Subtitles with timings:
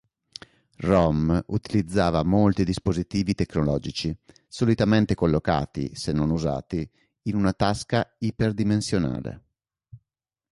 [0.77, 4.11] Rom utilizzava molti dispositivi tecnologici,
[4.47, 6.89] solitamente collocati, se non usati,
[7.25, 9.41] in una tasca iper-dimensionale.